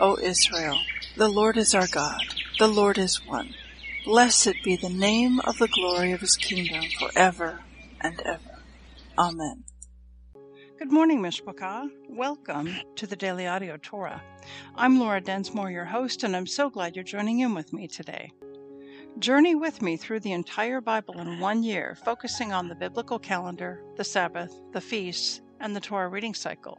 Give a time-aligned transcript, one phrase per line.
[0.00, 0.78] O Israel,
[1.16, 2.22] the Lord is our God,
[2.60, 3.52] the Lord is one.
[4.04, 7.62] Blessed be the name of the glory of his kingdom forever
[8.00, 8.62] and ever.
[9.18, 9.64] Amen.
[10.78, 11.88] Good morning, Mishpachah.
[12.10, 14.22] Welcome to the Daily Audio Torah.
[14.76, 18.30] I'm Laura Densmore, your host, and I'm so glad you're joining in with me today.
[19.18, 23.82] Journey with me through the entire Bible in one year, focusing on the biblical calendar,
[23.96, 26.78] the Sabbath, the feasts, and the Torah reading cycle.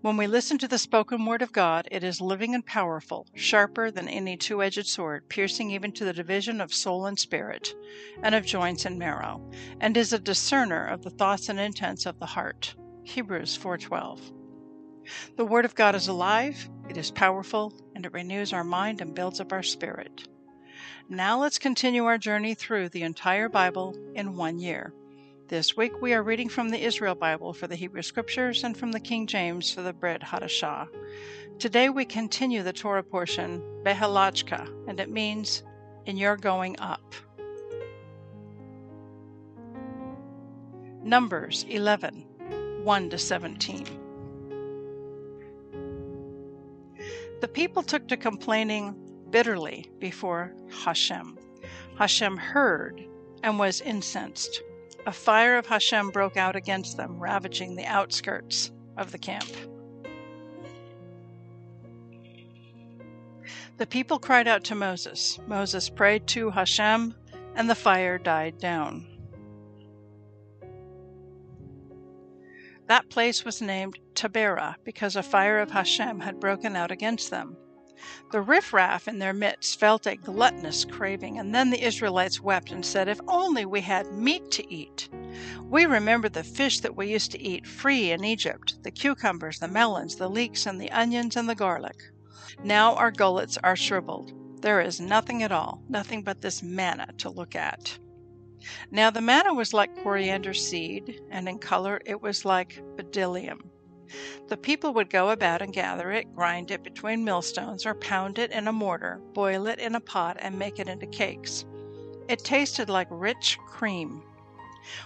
[0.00, 3.90] When we listen to the spoken word of God, it is living and powerful, sharper
[3.90, 7.74] than any two-edged sword, piercing even to the division of soul and spirit,
[8.22, 9.40] and of joints and marrow,
[9.80, 12.74] and is a discerner of the thoughts and intents of the heart.
[13.04, 14.32] Hebrews 4:12.
[15.36, 19.14] The word of God is alive, it is powerful, and it renews our mind and
[19.14, 20.28] builds up our spirit.
[21.08, 24.94] Now let's continue our journey through the entire Bible in one year.
[25.50, 28.92] This week we are reading from the Israel Bible for the Hebrew Scriptures and from
[28.92, 30.86] the King James for the Brit Hadashah.
[31.58, 35.64] Today we continue the Torah portion, Behaalotcha, and it means
[36.06, 37.02] in your going up.
[41.02, 42.24] Numbers 11,
[42.84, 43.86] 1 to 17.
[47.40, 48.94] The people took to complaining
[49.30, 50.52] bitterly before
[50.84, 51.36] Hashem.
[51.96, 53.04] Hashem heard
[53.42, 54.62] and was incensed.
[55.06, 59.48] A fire of Hashem broke out against them, ravaging the outskirts of the camp.
[63.78, 65.38] The people cried out to Moses.
[65.46, 67.14] Moses prayed to Hashem,
[67.54, 69.06] and the fire died down.
[72.88, 77.56] That place was named Taberah because a fire of Hashem had broken out against them.
[78.32, 82.84] The riffraff in their midst felt a gluttonous craving, and then the Israelites wept and
[82.84, 85.10] said, If only we had meat to eat!
[85.62, 89.68] We remember the fish that we used to eat free in Egypt the cucumbers, the
[89.68, 91.96] melons, the leeks, and the onions and the garlic.
[92.64, 94.32] Now our gullets are shriveled.
[94.62, 97.98] There is nothing at all, nothing but this manna to look at.
[98.90, 103.60] Now the manna was like coriander seed, and in color it was like bdellium.
[104.48, 108.50] The people would go about and gather it, grind it between millstones, or pound it
[108.50, 111.64] in a mortar, boil it in a pot, and make it into cakes.
[112.28, 114.22] It tasted like rich cream.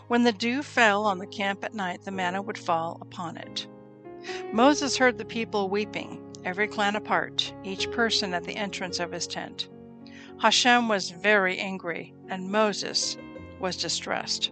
[0.09, 3.67] When the dew fell on the camp at night, the manna would fall upon it.
[4.53, 9.27] Moses heard the people weeping, every clan apart, each person at the entrance of his
[9.27, 9.69] tent.
[10.41, 13.17] Hashem was very angry, and Moses
[13.61, 14.51] was distressed.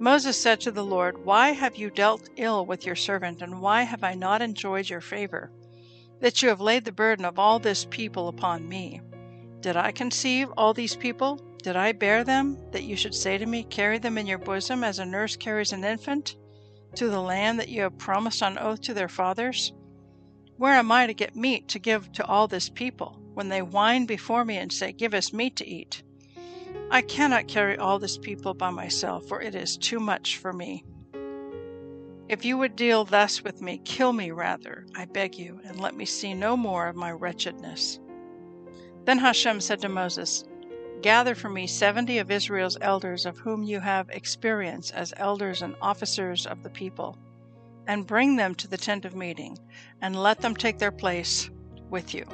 [0.00, 3.82] Moses said to the Lord, Why have you dealt ill with your servant, and why
[3.82, 5.50] have I not enjoyed your favor?
[6.20, 9.00] That you have laid the burden of all this people upon me.
[9.60, 11.40] Did I conceive all these people?
[11.64, 14.84] Did I bear them, that you should say to me, Carry them in your bosom
[14.84, 16.36] as a nurse carries an infant,
[16.94, 19.72] to the land that you have promised on oath to their fathers?
[20.58, 24.06] Where am I to get meat to give to all this people, when they whine
[24.06, 26.04] before me and say, Give us meat to eat?
[26.90, 30.84] I cannot carry all this people by myself, for it is too much for me.
[32.28, 35.94] If you would deal thus with me, kill me rather, I beg you, and let
[35.94, 38.00] me see no more of my wretchedness.
[39.04, 40.44] Then Hashem said to Moses,
[41.00, 45.76] Gather for me seventy of Israel's elders of whom you have experience as elders and
[45.80, 47.16] officers of the people,
[47.86, 49.58] and bring them to the tent of meeting,
[50.00, 51.50] and let them take their place
[51.88, 52.24] with you.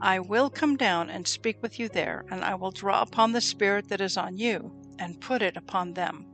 [0.00, 3.40] I will come down and speak with you there, and I will draw upon the
[3.40, 6.26] Spirit that is on you, and put it upon them.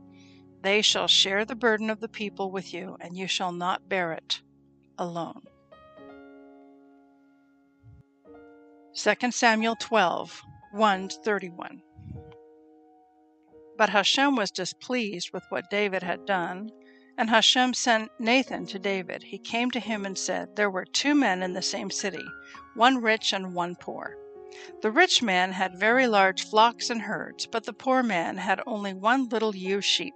[0.61, 4.11] They shall share the burden of the people with you, and you shall not bear
[4.13, 4.41] it
[4.97, 5.43] alone.
[8.95, 10.41] 2 Samuel 12
[10.71, 11.81] 1 31.
[13.77, 16.69] But Hashem was displeased with what David had done,
[17.17, 19.23] and Hashem sent Nathan to David.
[19.23, 22.25] He came to him and said, There were two men in the same city,
[22.73, 24.17] one rich and one poor.
[24.81, 28.93] The rich man had very large flocks and herds, but the poor man had only
[28.93, 30.13] one little ewe sheep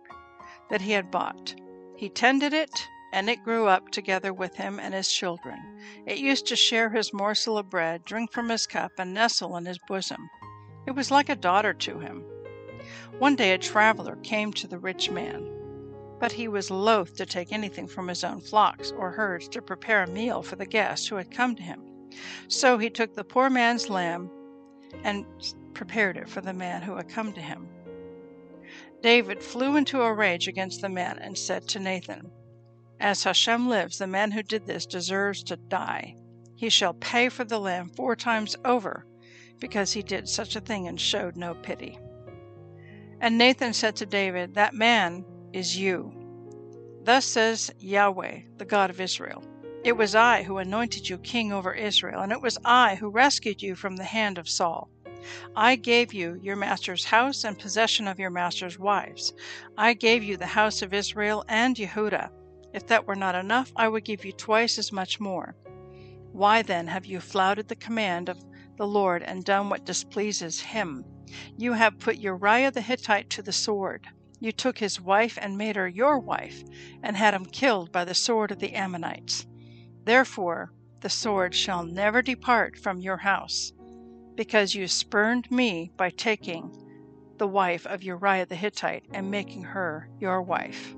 [0.70, 1.56] that he had bought.
[1.98, 5.60] He tended it, and it grew up together with him and his children.
[6.06, 9.66] It used to share his morsel of bread, drink from his cup, and nestle in
[9.66, 10.30] his bosom.
[10.86, 12.24] It was like a daughter to him.
[13.18, 15.59] One day a traveler came to the rich man,
[16.20, 20.04] but he was loath to take anything from his own flocks or herds to prepare
[20.04, 21.82] a meal for the guest who had come to him.
[22.48, 24.30] So he took the poor man's lamb
[25.04, 25.26] and
[25.74, 27.68] prepared it for the man who had come to him.
[29.02, 32.32] David flew into a rage against the man and said to Nathan,
[33.00, 36.16] As Hashem lives, the man who did this deserves to die.
[36.56, 39.06] He shall pay for the lamb four times over
[39.60, 41.98] because he did such a thing and showed no pity.
[43.22, 46.14] And Nathan said to David, That man is you.
[47.04, 49.44] Thus says Yahweh, the God of Israel
[49.84, 53.62] It was I who anointed you king over Israel, and it was I who rescued
[53.62, 54.90] you from the hand of Saul.
[55.56, 59.34] I gave you your master's house and possession of your master's wives.
[59.78, 62.30] I gave you the house of Israel and Yehudah.
[62.74, 65.56] If that were not enough, I would give you twice as much more.
[66.32, 68.40] Why then have you flouted the command of
[68.78, 71.04] the Lord and done what displeases him?
[71.58, 74.08] You have put Uriah the Hittite to the sword.
[74.40, 76.64] You took his wife and made her your wife,
[77.04, 79.46] and had him killed by the sword of the Ammonites.
[80.06, 80.72] Therefore,
[81.02, 83.74] the sword shall never depart from your house
[84.36, 86.72] because you spurned me by taking
[87.38, 90.96] the wife of Uriah the Hittite and making her your wife.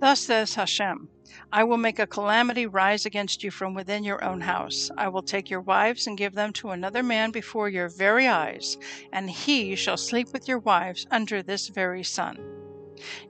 [0.00, 1.10] Thus says Hashem
[1.52, 4.90] I will make a calamity rise against you from within your own house.
[4.96, 8.78] I will take your wives and give them to another man before your very eyes,
[9.12, 12.38] and he shall sleep with your wives under this very sun.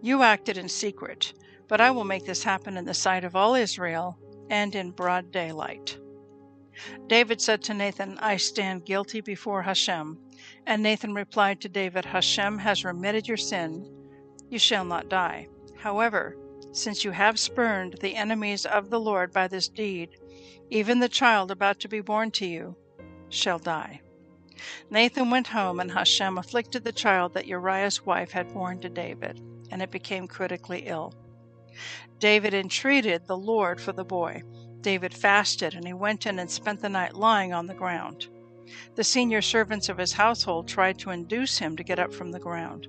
[0.00, 1.34] You acted in secret,
[1.66, 4.16] but I will make this happen in the sight of all Israel
[4.48, 5.98] and in broad daylight.
[7.08, 10.18] David said to Nathan, I stand guilty before Hashem.
[10.66, 13.86] And Nathan replied to David, Hashem has remitted your sin.
[14.48, 15.48] You shall not die.
[15.76, 16.36] However,
[16.72, 20.10] since you have spurned the enemies of the Lord by this deed,
[20.70, 22.76] even the child about to be born to you
[23.28, 24.00] shall die.
[24.90, 29.40] Nathan went home, and Hashem afflicted the child that Uriah's wife had borne to David,
[29.70, 31.14] and it became critically ill.
[32.18, 34.42] David entreated the Lord for the boy,
[34.80, 38.28] David fasted, and he went in and spent the night lying on the ground.
[38.94, 42.38] The senior servants of his household tried to induce him to get up from the
[42.38, 42.88] ground,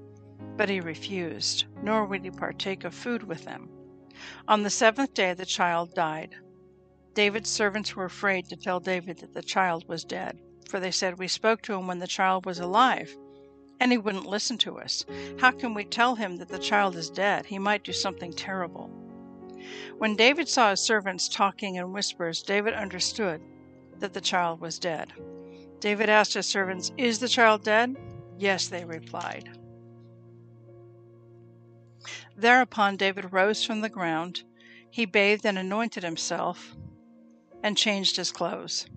[0.58, 3.70] but he refused, nor would he partake of food with them.
[4.48, 6.36] On the seventh day the child died.
[7.14, 10.38] David's servants were afraid to tell David that the child was dead,
[10.70, 13.16] for they said, We spoke to him when the child was alive,
[13.80, 15.06] and he wouldn't listen to us.
[15.40, 17.46] How can we tell him that the child is dead?
[17.46, 18.90] He might do something terrible.
[19.98, 23.42] When David saw his servants talking in whispers, David understood
[24.00, 25.14] that the child was dead.
[25.80, 27.96] David asked his servants, Is the child dead?
[28.38, 29.50] Yes, they replied.
[32.42, 34.44] Thereupon David rose from the ground.
[34.90, 36.76] He bathed and anointed himself
[37.62, 38.88] and changed his clothes.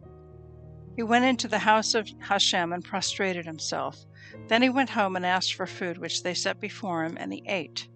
[0.96, 4.06] He went into the house of Hashem and prostrated himself.
[4.48, 7.42] Then he went home and asked for food, which they set before him, and he
[7.46, 7.86] ate.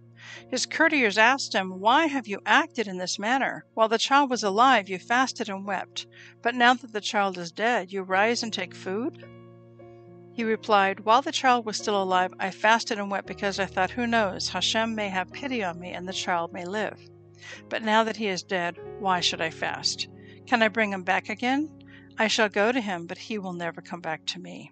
[0.51, 3.65] His courtiers asked him, Why have you acted in this manner?
[3.73, 6.07] While the child was alive, you fasted and wept,
[6.43, 9.25] but now that the child is dead, you rise and take food?
[10.39, 13.91] He replied, While the child was still alive, I fasted and wept because I thought,
[13.91, 17.11] Who knows, Hashem may have pity on me and the child may live.
[17.69, 20.07] But now that he is dead, why should I fast?
[20.47, 21.83] Can I bring him back again?
[22.21, 24.71] I shall go to him, but he will never come back to me.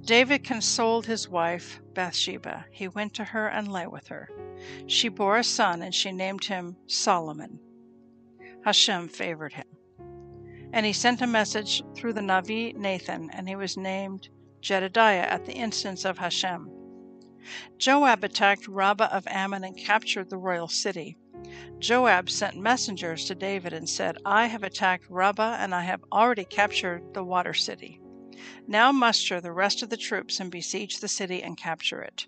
[0.00, 2.64] David consoled his wife Bathsheba.
[2.70, 4.30] He went to her and lay with her.
[4.86, 7.60] She bore a son, and she named him Solomon.
[8.64, 9.66] Hashem favored him.
[10.72, 14.28] And he sent a message through the Navi Nathan, and he was named
[14.60, 16.70] Jedediah at the instance of Hashem.
[17.76, 21.18] Joab attacked Rabbah of Ammon and captured the royal city.
[21.78, 26.44] Joab sent messengers to David and said, I have attacked Rabbah, and I have already
[26.44, 28.00] captured the water city.
[28.66, 32.26] Now muster the rest of the troops and besiege the city and capture it.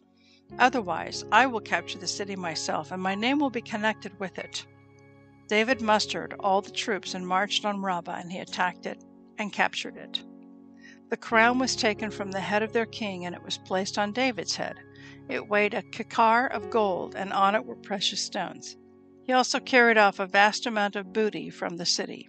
[0.59, 4.67] Otherwise, I will capture the city myself, and my name will be connected with it.
[5.47, 9.03] David mustered all the troops and marched on Rabbah, and he attacked it
[9.39, 10.23] and captured it.
[11.11, 14.13] The crown was taken from the head of their king, and it was placed on
[14.13, 14.77] David's head.
[15.29, 18.77] It weighed a kikar of gold, and on it were precious stones.
[19.23, 22.29] He also carried off a vast amount of booty from the city.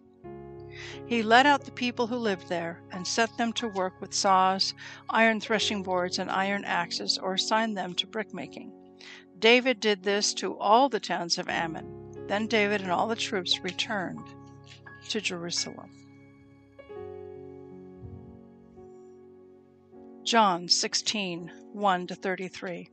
[1.07, 4.73] He led out the people who lived there, and set them to work with saws,
[5.09, 8.73] iron threshing boards, and iron axes, or assigned them to brickmaking.
[9.39, 12.04] David did this to all the towns of Ammon.
[12.27, 14.25] Then David and all the troops returned
[15.09, 15.89] to Jerusalem.
[20.23, 22.89] John 16 1 33.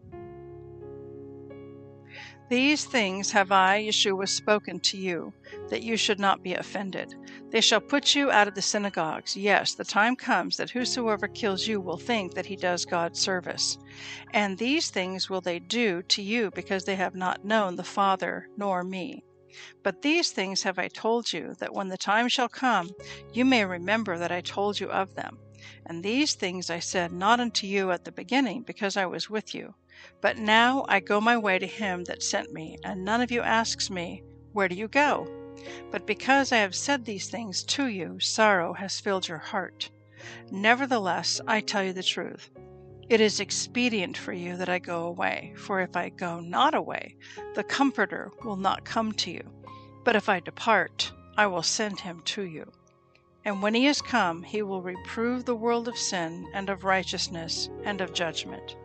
[2.53, 5.33] These things have I, Yeshua, spoken to you,
[5.71, 7.15] that you should not be offended.
[7.51, 9.35] They shall put you out of the synagogues.
[9.35, 13.79] Yes, the time comes that whosoever kills you will think that he does God service.
[14.35, 18.47] And these things will they do to you, because they have not known the Father
[18.59, 19.25] nor me.
[19.83, 22.91] But these things have I told you, that when the time shall come,
[23.33, 25.39] you may remember that I told you of them.
[25.87, 29.55] And these things I said not unto you at the beginning, because I was with
[29.55, 29.75] you.
[30.21, 33.43] But now I go my way to him that sent me, and none of you
[33.43, 35.27] asks me, Where do you go?
[35.91, 39.91] But because I have said these things to you, sorrow has filled your heart.
[40.51, 42.51] Nevertheless, I tell you the truth.
[43.09, 47.17] It is expedient for you that I go away, for if I go not away,
[47.55, 49.43] the Comforter will not come to you.
[50.05, 52.71] But if I depart, I will send him to you.
[53.45, 57.69] And when he is come, he will reprove the world of sin, and of righteousness,
[57.85, 58.77] and of judgment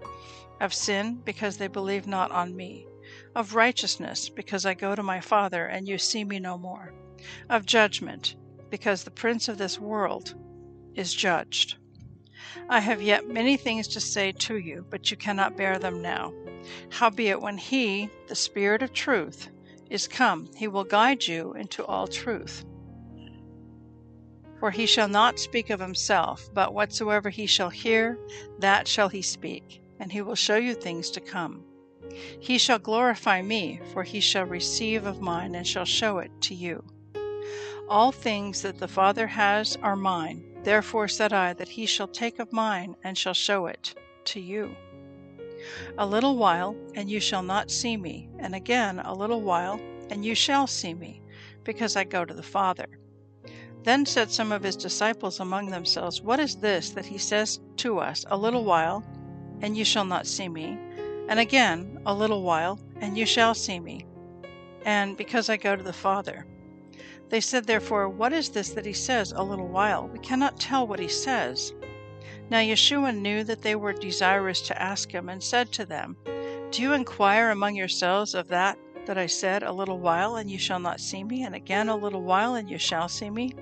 [0.59, 2.87] of sin, because they believe not on me,
[3.35, 6.93] of righteousness, because I go to my Father, and you see me no more,
[7.49, 8.35] of judgment,
[8.69, 10.33] because the prince of this world
[10.95, 11.77] is judged.
[12.69, 16.33] I have yet many things to say to you, but you cannot bear them now.
[16.89, 19.49] Howbeit, when He, the Spirit of truth,
[19.89, 22.65] is come, He will guide you into all truth.
[24.59, 28.17] For he shall not speak of himself, but whatsoever he shall hear,
[28.59, 31.63] that shall he speak and he will show you things to come.
[32.39, 36.55] He shall glorify me, for he shall receive of mine and shall show it to
[36.55, 36.83] you.
[37.89, 40.43] All things that the Father has are mine.
[40.63, 43.95] Therefore said I that he shall take of mine and shall show it
[44.25, 44.75] to you.
[45.97, 50.23] A little while, and you shall not see me, and again a little while, and
[50.23, 51.21] you shall see me,
[51.63, 52.87] because I go to the Father.
[53.88, 58.00] Then said some of his disciples among themselves, What is this that he says to
[58.00, 59.01] us, A little while,
[59.62, 60.77] and you shall not see me.
[61.29, 64.06] And again, a little while, and you shall see me.
[64.84, 66.46] And because I go to the Father.
[67.29, 70.10] They said, therefore, What is this that he says, a little while?
[70.10, 71.72] We cannot tell what he says.
[72.50, 76.17] Now Yeshua knew that they were desirous to ask him, and said to them,
[76.72, 80.60] Do you inquire among yourselves of that that I said, A little while, and you
[80.60, 83.53] shall not see me, and again a little while, and you shall see me?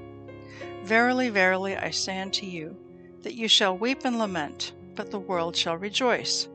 [0.85, 2.77] Verily, verily, I say unto you,
[3.23, 6.47] that you shall weep and lament, but the world shall rejoice.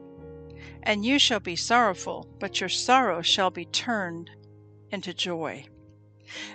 [0.84, 4.30] And you shall be sorrowful, but your sorrow shall be turned
[4.92, 5.66] into joy.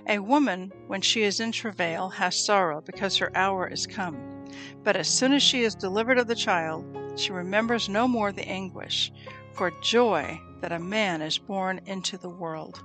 [0.08, 4.46] A woman, when she is in travail, has sorrow, because her hour is come.
[4.86, 6.86] But as soon as she is delivered of the child,
[7.18, 9.12] she remembers no more the anguish,
[9.52, 12.82] for joy that a man is born into the world.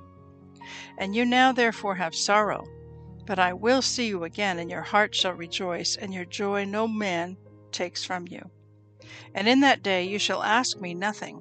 [0.98, 2.66] And you now therefore have sorrow,
[3.30, 6.88] but I will see you again, and your heart shall rejoice, and your joy no
[6.88, 7.36] man
[7.70, 8.50] takes from you.
[9.36, 11.40] And in that day you shall ask me nothing.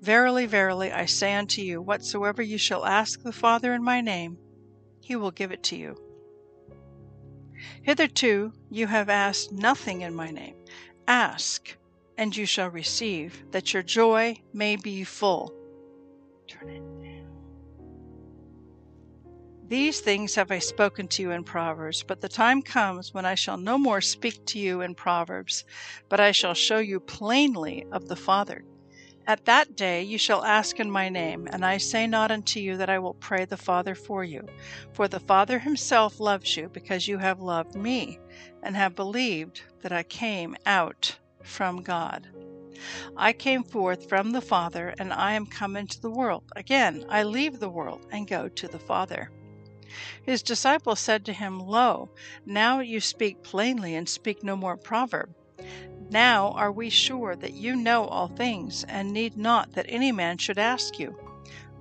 [0.00, 4.38] Verily, verily, I say unto you, whatsoever you shall ask the Father in my name,
[5.02, 5.98] he will give it to you.
[7.82, 10.56] Hitherto you have asked nothing in my name.
[11.06, 11.76] Ask,
[12.16, 15.52] and you shall receive, that your joy may be full.
[16.48, 16.95] Turn it
[19.68, 23.34] these things have I spoken to you in Proverbs, but the time comes when I
[23.34, 25.64] shall no more speak to you in Proverbs,
[26.08, 28.64] but I shall show you plainly of the Father.
[29.26, 32.76] At that day you shall ask in my name, and I say not unto you
[32.76, 34.46] that I will pray the Father for you.
[34.92, 38.20] For the Father himself loves you, because you have loved me,
[38.62, 42.28] and have believed that I came out from God.
[43.16, 46.44] I came forth from the Father, and I am come into the world.
[46.54, 49.30] Again, I leave the world and go to the Father.
[50.22, 52.10] His disciples said to him, Lo,
[52.44, 55.34] now you speak plainly, and speak no more proverb.
[56.10, 60.38] Now are we sure that you know all things, and need not that any man
[60.38, 61.18] should ask you.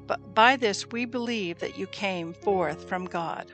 [0.07, 3.51] But by this we believe that you came forth from God.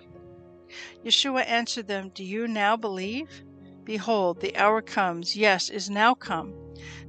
[1.03, 3.43] Yeshua answered them, Do you now believe?
[3.83, 6.53] Behold, the hour comes, yes, is now come,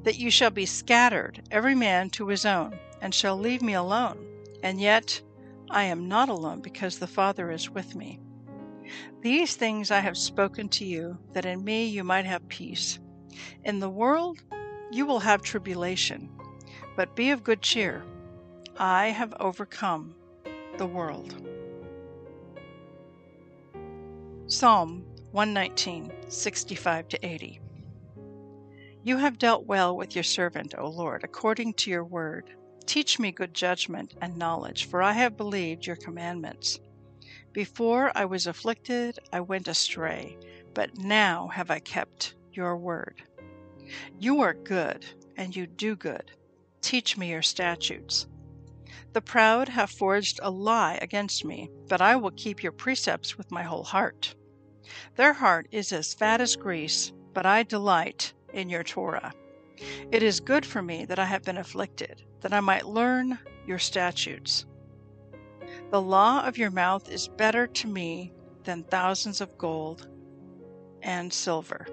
[0.03, 4.27] that you shall be scattered, every man to his own, and shall leave me alone.
[4.63, 5.21] And yet
[5.73, 8.21] I am not alone, because the Father is with me.
[9.23, 13.01] These things I have spoken to you, that in me you might have peace.
[13.65, 14.43] In the world
[14.91, 16.29] you will have tribulation,
[16.95, 18.05] but be of good cheer.
[18.77, 20.15] I have overcome
[20.77, 21.35] the world.
[24.47, 27.61] Psalm 119, 65 to 80.
[29.03, 32.51] You have dealt well with your servant, O Lord, according to your word.
[32.87, 36.79] Teach me good judgment and knowledge, for I have believed your commandments.
[37.53, 40.39] Before I was afflicted, I went astray,
[40.75, 43.23] but now have I kept your word.
[44.19, 45.05] You are good,
[45.37, 46.33] and you do good.
[46.81, 48.27] Teach me your statutes.
[49.13, 53.51] The proud have forged a lie against me, but I will keep your precepts with
[53.51, 54.35] my whole heart.
[55.17, 59.33] Their heart is as fat as grease, but I delight in your Torah.
[60.11, 63.79] It is good for me that I have been afflicted, that I might learn your
[63.79, 64.67] statutes.
[65.91, 68.33] The law of your mouth is better to me
[68.65, 70.09] than thousands of gold
[71.03, 71.87] and silver.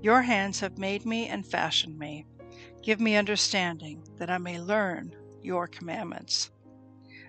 [0.00, 2.26] Your hands have made me and fashioned me.
[2.82, 6.50] Give me understanding, that I may learn your commandments.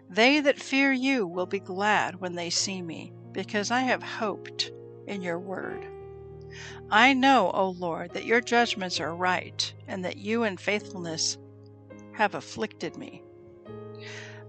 [0.10, 4.72] They that fear you will be glad when they see me, because I have hoped
[5.08, 5.88] in your word.
[6.90, 11.38] I know, O Lord, that your judgments are right, and that you in faithfulness
[12.14, 13.24] have afflicted me.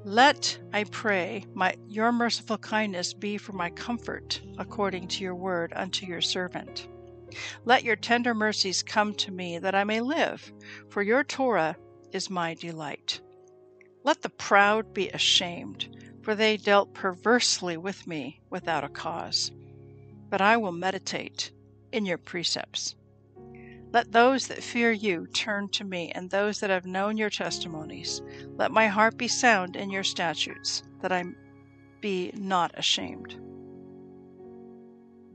[0.05, 5.73] Let, I pray, my your merciful kindness be for my comfort, according to your word
[5.75, 6.89] unto your servant.
[7.65, 10.53] Let your tender mercies come to me, that I may live,
[10.91, 11.77] for your Torah
[12.13, 13.21] is my delight.
[14.05, 15.89] Let the proud be ashamed,
[16.23, 19.51] for they dealt perversely with me without a cause.
[20.29, 21.51] But I will meditate
[21.95, 22.97] in your precepts.
[23.93, 28.21] Let those that fear you turn to me, and those that have known your testimonies.
[28.57, 31.23] Let my heart be sound in your statutes, that I
[32.01, 33.41] be not ashamed.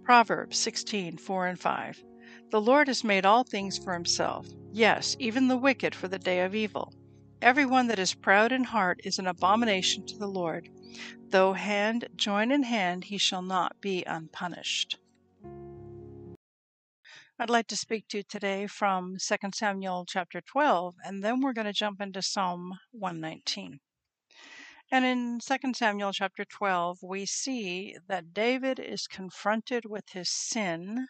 [0.03, 2.03] Proverbs 16 4 and 5.
[2.51, 6.41] The Lord has made all things for himself, yes, even the wicked for the day
[6.41, 6.93] of evil.
[7.41, 10.67] Every one that is proud in heart is an abomination to the Lord.
[11.29, 14.97] Though hand join in hand, he shall not be unpunished.
[17.41, 21.53] I'd like to speak to you today from 2 Samuel chapter 12, and then we're
[21.53, 23.79] going to jump into Psalm 119.
[24.91, 31.07] And in 2 Samuel chapter 12, we see that David is confronted with his sin,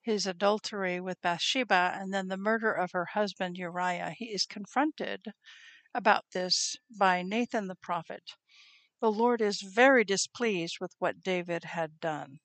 [0.00, 4.14] his adultery with Bathsheba, and then the murder of her husband Uriah.
[4.16, 5.32] He is confronted
[5.92, 8.22] about this by Nathan the prophet.
[9.00, 12.38] The Lord is very displeased with what David had done.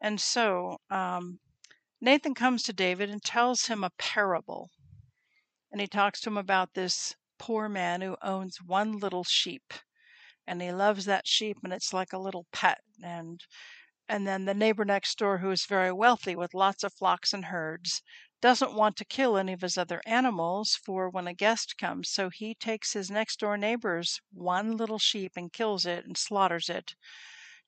[0.00, 1.40] And so, um,
[2.02, 4.70] Nathan comes to David and tells him a parable.
[5.70, 9.74] And he talks to him about this poor man who owns one little sheep.
[10.46, 12.80] And he loves that sheep and it's like a little pet.
[13.02, 13.44] And
[14.08, 17.44] and then the neighbor next door who is very wealthy with lots of flocks and
[17.44, 18.02] herds
[18.40, 22.08] doesn't want to kill any of his other animals for when a guest comes.
[22.10, 26.70] So he takes his next door neighbor's one little sheep and kills it and slaughters
[26.70, 26.94] it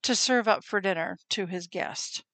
[0.03, 2.25] to serve up for dinner to his guest.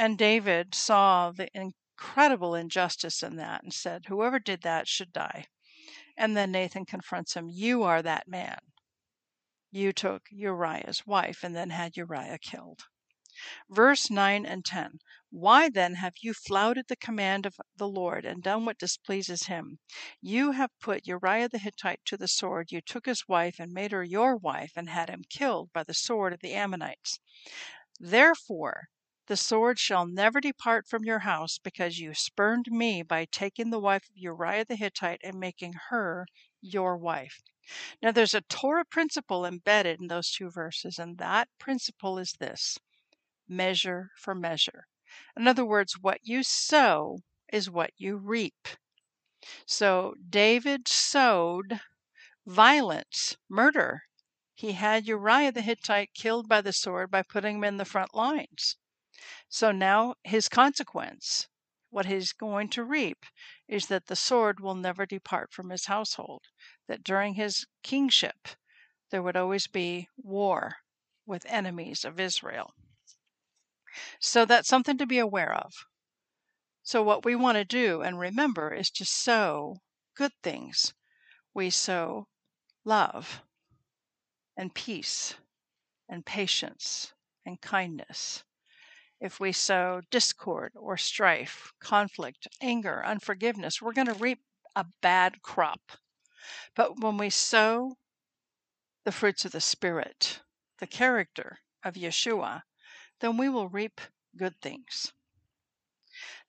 [0.00, 5.46] And David saw the incredible injustice in that and said, Whoever did that should die.
[6.16, 8.60] And then Nathan confronts him, You are that man.
[9.72, 12.84] You took Uriah's wife and then had Uriah killed.
[13.68, 18.40] Verse 9 and 10 Why then have you flouted the command of the Lord and
[18.40, 19.80] done what displeases him?
[20.20, 22.70] You have put Uriah the Hittite to the sword.
[22.70, 25.92] You took his wife and made her your wife and had him killed by the
[25.92, 27.18] sword of the Ammonites.
[27.98, 28.90] Therefore,
[29.28, 33.78] the sword shall never depart from your house, because you spurned me by taking the
[33.78, 36.26] wife of Uriah the Hittite and making her
[36.62, 37.42] your wife.
[38.02, 42.78] Now, there's a Torah principle embedded in those two verses, and that principle is this
[43.46, 44.86] measure for measure.
[45.36, 47.18] In other words, what you sow
[47.52, 48.68] is what you reap.
[49.66, 51.80] So, David sowed
[52.46, 54.04] violence, murder.
[54.54, 58.14] He had Uriah the Hittite killed by the sword by putting him in the front
[58.14, 58.76] lines.
[59.48, 61.48] So now his consequence,
[61.90, 63.24] what he's going to reap,
[63.66, 66.44] is that the sword will never depart from his household,
[66.86, 68.48] that during his kingship
[69.10, 70.76] there would always be war
[71.26, 72.74] with enemies of Israel.
[74.20, 75.86] So that's something to be aware of.
[76.82, 79.76] So, what we want to do and remember is to sow
[80.14, 80.94] good things.
[81.52, 82.28] We sow
[82.84, 83.42] love
[84.56, 85.34] and peace
[86.08, 87.12] and patience
[87.44, 88.44] and kindness
[89.20, 94.40] if we sow discord or strife, conflict, anger, unforgiveness, we're going to reap
[94.76, 95.92] a bad crop.
[96.74, 97.96] But when we sow
[99.04, 100.40] the fruits of the Spirit,
[100.78, 102.62] the character of Yeshua,
[103.20, 104.00] then we will reap
[104.36, 105.12] good things.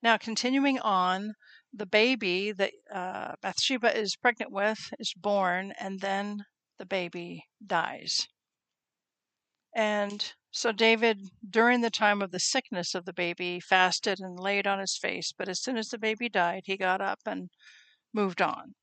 [0.02, 1.36] Now, continuing on,
[1.74, 6.46] the baby that uh, Bathsheba is pregnant with is born, and then
[6.78, 8.28] the baby dies.
[9.76, 14.66] And so David, during the time of the sickness of the baby, fasted and laid
[14.66, 15.32] on his face.
[15.32, 17.50] But as soon as the baby died, he got up and
[18.14, 18.76] moved on.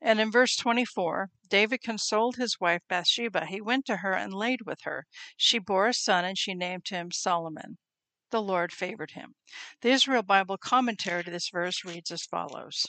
[0.00, 3.46] And in verse 24, David consoled his wife Bathsheba.
[3.46, 5.06] He went to her and laid with her.
[5.36, 7.78] She bore a son, and she named him Solomon.
[8.30, 9.34] the Lord favored him.
[9.80, 12.86] The Israel Bible commentary to this verse reads as follows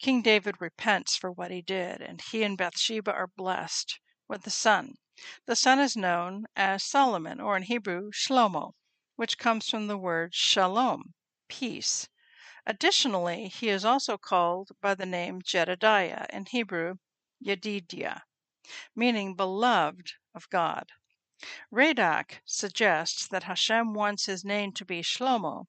[0.00, 4.50] King David repents for what he did, and he and Bathsheba are blessed with a
[4.50, 4.96] son.
[5.46, 8.74] The son is known as Solomon, or in Hebrew, Shlomo,
[9.16, 11.12] which comes from the word shalom,
[11.48, 12.08] peace.
[12.64, 16.98] Additionally, he is also called by the name Jedediah, in Hebrew,
[17.40, 18.22] Yedidiah,
[18.94, 20.92] meaning beloved of God.
[21.72, 25.64] Radak suggests that Hashem wants his name to be Shlomo,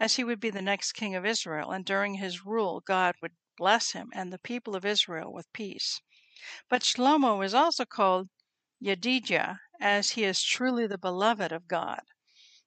[0.00, 3.36] as he would be the next king of Israel, and during his rule God would
[3.58, 6.00] bless him and the people of Israel with peace.
[6.70, 8.30] But Shlomo is also called
[8.78, 12.02] Yedidiah, as he is truly the beloved of God.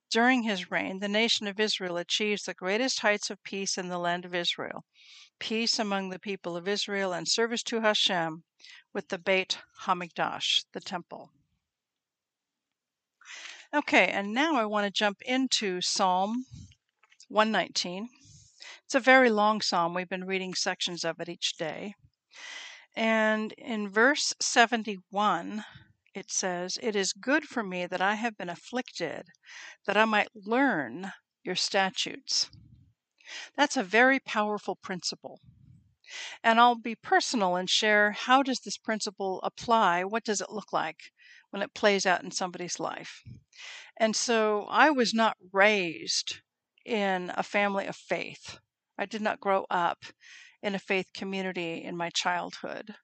[0.10, 4.00] During his reign, the nation of Israel achieves the greatest heights of peace in the
[4.00, 4.86] land of Israel,
[5.38, 8.44] peace among the people of Israel, and service to Hashem
[8.92, 11.32] with the Beit Hamikdash, the temple.
[13.72, 16.46] Okay, and now I want to jump into Psalm
[17.28, 18.10] 119.
[18.84, 19.94] It's a very long psalm.
[19.94, 21.94] We've been reading sections of it each day.
[22.96, 25.64] And in verse 71,
[26.14, 29.28] it says, It is good for me that I have been afflicted,
[29.86, 32.50] that I might learn your statutes.
[33.56, 35.40] That's a very powerful principle.
[36.44, 40.04] And I'll be personal and share how does this principle apply?
[40.04, 41.12] What does it look like
[41.52, 43.22] when it plays out in somebody's life?
[43.98, 46.40] And so I was not raised
[46.86, 48.60] in a family of faith.
[48.98, 50.06] I did not grow up
[50.64, 52.96] in a faith community in my childhood.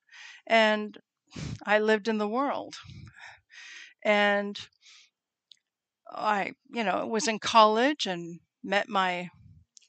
[0.47, 0.97] And
[1.65, 2.75] I lived in the world.
[4.03, 4.59] And
[6.11, 9.29] I, you know, was in college and met my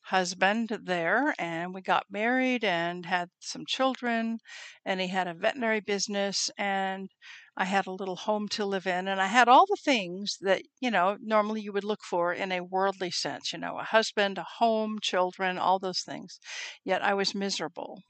[0.07, 4.39] husband there and we got married and had some children
[4.85, 7.11] and he had a veterinary business and
[7.57, 10.63] I had a little home to live in and I had all the things that,
[10.81, 14.39] you know, normally you would look for in a worldly sense, you know, a husband,
[14.39, 16.39] a home, children, all those things.
[16.85, 18.03] Yet I was miserable.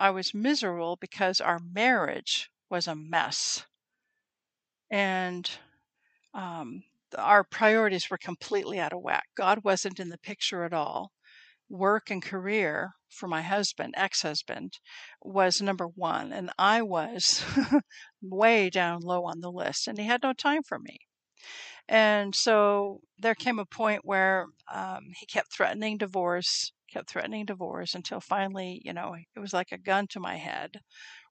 [0.00, 3.66] I was miserable because our marriage was a mess.
[4.90, 5.48] And
[6.32, 6.84] um,
[7.18, 9.26] our priorities were completely out of whack.
[9.36, 11.12] God wasn't in the picture at all.
[11.68, 14.78] Work and career for my husband, ex husband,
[15.22, 17.44] was number one, and I was
[18.22, 20.98] way down low on the list, and he had no time for me.
[21.88, 27.94] And so there came a point where um, he kept threatening divorce, kept threatening divorce
[27.94, 30.80] until finally, you know, it was like a gun to my head.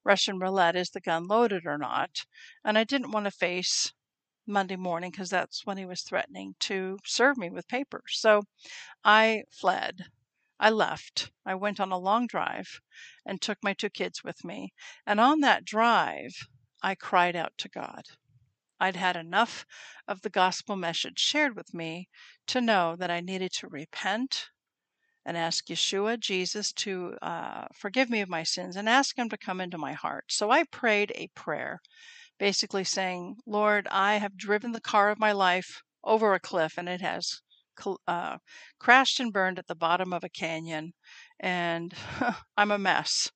[0.04, 2.26] Russian roulette is the gun loaded or not?
[2.64, 3.94] And I didn't want to face
[4.48, 8.18] Monday morning because that's when he was threatening to serve me with papers.
[8.20, 8.44] So
[9.04, 10.06] I fled.
[10.60, 11.32] I left.
[11.46, 12.82] I went on a long drive
[13.26, 14.74] and took my two kids with me.
[15.06, 16.48] And on that drive,
[16.82, 18.04] I cried out to God.
[18.80, 19.66] I'd had enough
[20.08, 22.08] of the gospel message shared with me
[22.48, 24.50] to know that I needed to repent
[25.26, 29.38] and ask Yeshua, Jesus, to uh, forgive me of my sins and ask Him to
[29.38, 30.26] come into my heart.
[30.30, 31.80] So I prayed a prayer
[32.40, 36.88] basically saying, Lord, I have driven the car of my life over a cliff and
[36.88, 37.42] it has
[38.08, 38.38] uh,
[38.80, 40.94] crashed and burned at the bottom of a canyon,
[41.40, 41.94] and
[42.58, 43.32] I'm a mess.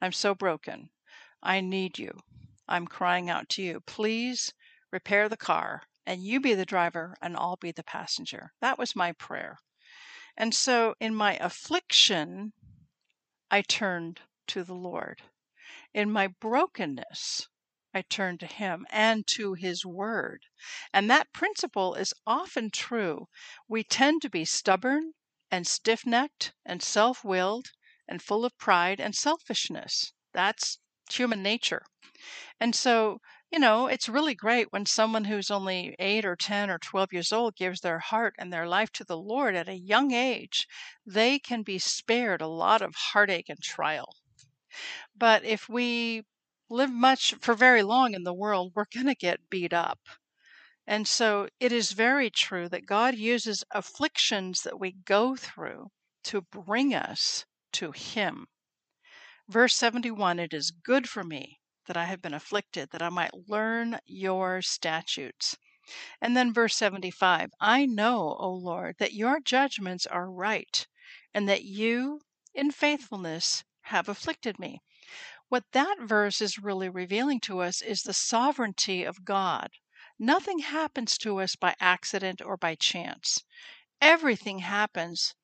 [0.00, 0.90] I'm so broken.
[1.42, 2.12] I need you.
[2.68, 3.80] I'm crying out to you.
[3.86, 4.52] Please
[4.92, 8.52] repair the car, and you be the driver, and I'll be the passenger.
[8.60, 9.58] That was my prayer.
[10.36, 12.52] And so in my affliction,
[13.50, 15.22] I turned to the Lord.
[15.92, 17.48] In my brokenness,
[17.94, 20.46] I turned to Him and to His Word.
[20.92, 23.28] And that principle is often true.
[23.68, 25.12] We tend to be stubborn
[25.50, 27.72] and stiff necked and self willed
[28.08, 30.14] and full of pride and selfishness.
[30.32, 30.78] That's
[31.10, 31.84] human nature.
[32.58, 33.20] And so,
[33.52, 37.32] you know, it's really great when someone who's only 8 or 10 or 12 years
[37.34, 40.66] old gives their heart and their life to the Lord at a young age.
[41.04, 44.16] They can be spared a lot of heartache and trial.
[45.14, 46.22] But if we
[46.70, 50.00] live much for very long in the world, we're going to get beat up.
[50.86, 55.90] And so it is very true that God uses afflictions that we go through
[56.24, 58.46] to bring us to Him.
[59.46, 63.48] Verse 71 It is good for me that I have been afflicted, that I might
[63.48, 65.56] learn your statutes.
[66.20, 70.86] And then verse 75 I know, O Lord, that your judgments are right,
[71.34, 72.20] and that you,
[72.54, 74.80] in faithfulness, have afflicted me.
[75.48, 79.70] What that verse is really revealing to us is the sovereignty of God.
[80.18, 83.42] Nothing happens to us by accident or by chance.
[84.00, 85.34] Everything happens.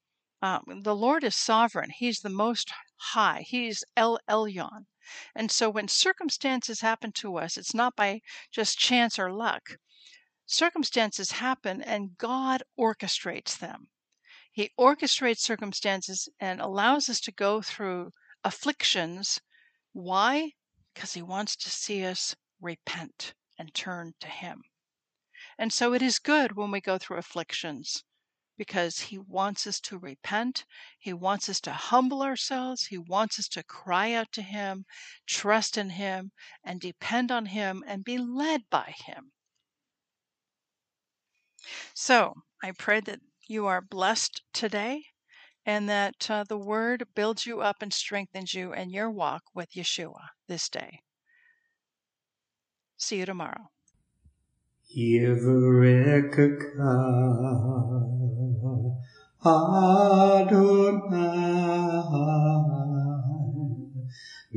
[0.41, 1.91] Um, the Lord is sovereign.
[1.91, 3.43] He's the most high.
[3.43, 4.87] He's El Elyon.
[5.35, 9.79] And so when circumstances happen to us, it's not by just chance or luck.
[10.47, 13.89] circumstances happen and God orchestrates them.
[14.51, 19.41] He orchestrates circumstances and allows us to go through afflictions.
[19.93, 20.53] Why?
[20.93, 24.63] Because He wants to see us repent and turn to Him.
[25.59, 28.05] And so it is good when we go through afflictions
[28.59, 30.67] because He wants us to repent.
[30.99, 32.85] He wants us to humble ourselves.
[32.87, 34.85] He wants us to cry out to Him,
[35.27, 39.33] trust in Him, and depend on Him and be led by Him.
[41.95, 45.05] So I pray that you are blessed today
[45.65, 49.73] and that uh, the word builds you up and strengthens you in your walk with
[49.73, 51.01] Yeshua this day.
[52.97, 53.71] See you tomorrow.